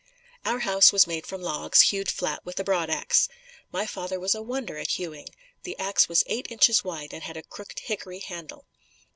[0.45, 3.27] Our house was made from logs hewed flat with a broadax.
[3.71, 5.27] My father was a wonder at hewing.
[5.61, 8.65] The ax was eight inches wide and had a crooked hickory handle.